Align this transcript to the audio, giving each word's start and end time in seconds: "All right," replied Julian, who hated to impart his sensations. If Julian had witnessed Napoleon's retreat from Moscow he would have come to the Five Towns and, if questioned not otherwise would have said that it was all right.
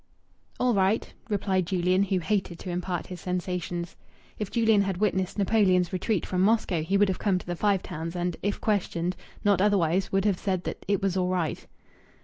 "All 0.59 0.73
right," 0.73 1.13
replied 1.29 1.67
Julian, 1.67 2.01
who 2.01 2.17
hated 2.17 2.57
to 2.57 2.71
impart 2.71 3.05
his 3.05 3.21
sensations. 3.21 3.95
If 4.39 4.49
Julian 4.49 4.81
had 4.81 4.97
witnessed 4.97 5.37
Napoleon's 5.37 5.93
retreat 5.93 6.25
from 6.25 6.41
Moscow 6.41 6.81
he 6.81 6.97
would 6.97 7.07
have 7.07 7.19
come 7.19 7.37
to 7.37 7.45
the 7.45 7.55
Five 7.55 7.83
Towns 7.83 8.15
and, 8.15 8.35
if 8.41 8.59
questioned 8.59 9.15
not 9.43 9.61
otherwise 9.61 10.11
would 10.11 10.25
have 10.25 10.39
said 10.39 10.63
that 10.63 10.83
it 10.87 11.03
was 11.03 11.15
all 11.15 11.29
right. 11.29 11.67